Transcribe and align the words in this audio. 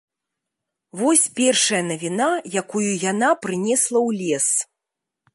Вось 0.99 1.25
першая 1.39 1.81
навіна, 1.91 2.29
якую 2.61 2.89
яна 3.11 3.29
прынесла 3.43 3.99
ў 4.07 4.23
лес. 4.23 4.47